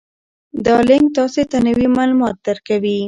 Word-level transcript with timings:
دا 0.65 0.75
لینک 0.87 1.05
تاسي 1.17 1.41
ته 1.51 1.57
نوي 1.67 1.87
معلومات 1.97 2.35
درکوي. 2.45 2.97